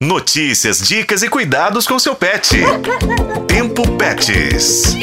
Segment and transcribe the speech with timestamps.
[0.00, 2.56] Notícias, dicas e cuidados com seu pet.
[3.48, 4.94] Tempo Pets.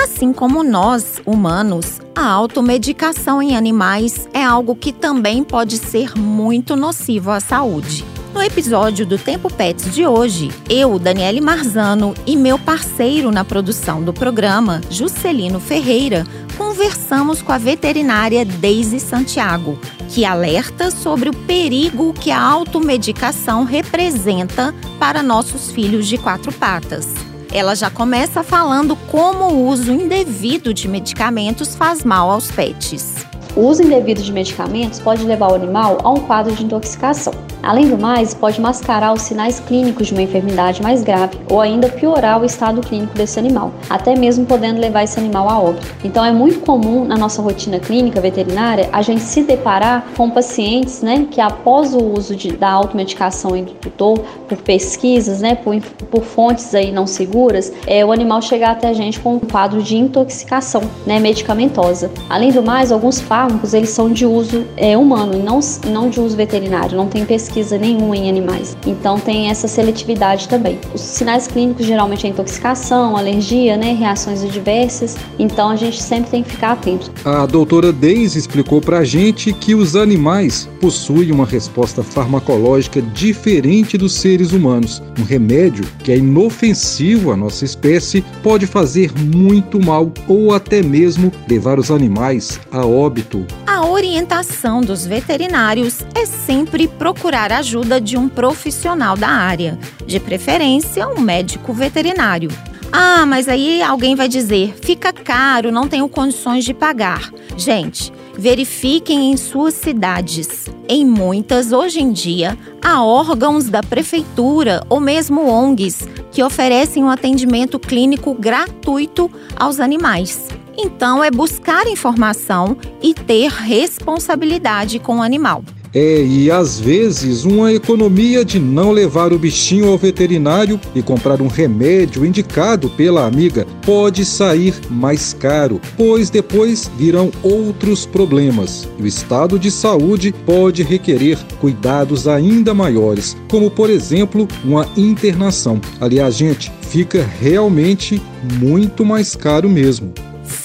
[0.00, 6.76] Assim como nós, humanos, a automedicação em animais é algo que também pode ser muito
[6.76, 8.04] nocivo à saúde.
[8.32, 14.00] No episódio do Tempo Pets de hoje, eu, Daniele Marzano e meu parceiro na produção
[14.00, 16.24] do programa, Juscelino Ferreira,
[16.56, 19.76] conversamos com a veterinária Daisy Santiago,
[20.10, 27.06] que alerta sobre o perigo que a automedicação representa para nossos filhos de quatro patas.
[27.52, 33.29] Ela já começa falando como o uso indevido de medicamentos faz mal aos pets.
[33.60, 37.34] O uso indevido de medicamentos pode levar o animal a um quadro de intoxicação.
[37.62, 41.90] Além do mais, pode mascarar os sinais clínicos de uma enfermidade mais grave ou ainda
[41.90, 45.86] piorar o estado clínico desse animal, até mesmo podendo levar esse animal a óbito.
[46.02, 51.02] Então é muito comum na nossa rotina clínica veterinária a gente se deparar com pacientes,
[51.02, 55.78] né, que após o uso de, da automedicação em tutor, por pesquisas, né, por,
[56.10, 59.82] por fontes aí não seguras, é, o animal chegar até a gente com um quadro
[59.82, 62.10] de intoxicação, né, medicamentosa.
[62.30, 66.20] Além do mais, alguns fármacos eles são de uso é, humano e não, não de
[66.20, 68.76] uso veterinário, não tem pesquisa nenhuma em animais.
[68.86, 70.78] Então tem essa seletividade também.
[70.94, 75.16] Os sinais clínicos geralmente é intoxicação, alergia, né, reações adversas.
[75.38, 77.10] Então a gente sempre tem que ficar atento.
[77.24, 84.14] A doutora Deise explicou pra gente que os animais possuem uma resposta farmacológica diferente dos
[84.14, 85.02] seres humanos.
[85.18, 91.32] Um remédio que é inofensivo à nossa espécie pode fazer muito mal ou até mesmo
[91.48, 93.39] levar os animais a óbito.
[93.66, 100.18] A orientação dos veterinários é sempre procurar procurar ajuda de um profissional da área, de
[100.18, 102.50] preferência um médico veterinário.
[102.90, 107.32] Ah, mas aí alguém vai dizer: fica caro, não tenho condições de pagar.
[107.56, 110.66] Gente, verifiquem em suas cidades.
[110.88, 117.10] Em muitas, hoje em dia, há órgãos da prefeitura ou mesmo ONGs que oferecem um
[117.10, 120.48] atendimento clínico gratuito aos animais.
[120.82, 125.62] Então, é buscar informação e ter responsabilidade com o animal.
[125.92, 131.42] É, e às vezes uma economia de não levar o bichinho ao veterinário e comprar
[131.42, 138.88] um remédio indicado pela amiga pode sair mais caro, pois depois virão outros problemas.
[138.98, 145.80] E o estado de saúde pode requerer cuidados ainda maiores, como por exemplo uma internação.
[146.00, 148.22] Aliás, gente, fica realmente
[148.60, 150.14] muito mais caro mesmo.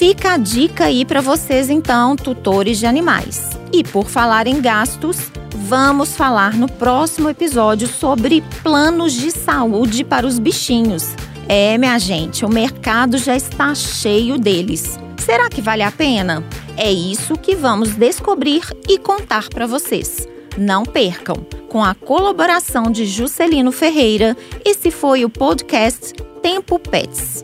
[0.08, 3.50] Fica a dica aí para vocês então, tutores de animais.
[3.74, 5.18] E por falar em gastos,
[5.68, 11.16] vamos falar no próximo episódio sobre planos de saúde para os bichinhos.
[11.50, 15.00] É, minha gente, o mercado já está cheio deles.
[15.18, 16.44] Será que vale a pena?
[16.78, 20.28] É isso que vamos descobrir e contar para vocês.
[20.56, 21.38] Não percam!
[21.68, 26.14] Com a colaboração de Juscelino Ferreira, esse foi o podcast
[26.44, 27.44] Tempo Pets.